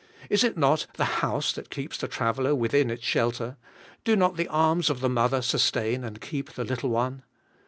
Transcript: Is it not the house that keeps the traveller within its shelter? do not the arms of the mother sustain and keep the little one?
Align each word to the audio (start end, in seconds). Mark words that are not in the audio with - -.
Is 0.31 0.43
it 0.43 0.57
not 0.57 0.87
the 0.95 1.05
house 1.21 1.53
that 1.53 1.69
keeps 1.69 1.95
the 1.95 2.07
traveller 2.07 2.55
within 2.55 2.89
its 2.89 3.03
shelter? 3.03 3.57
do 4.03 4.15
not 4.15 4.35
the 4.35 4.47
arms 4.47 4.89
of 4.89 4.99
the 4.99 5.09
mother 5.09 5.43
sustain 5.43 6.03
and 6.03 6.19
keep 6.19 6.53
the 6.53 6.63
little 6.63 6.89
one? 6.89 7.21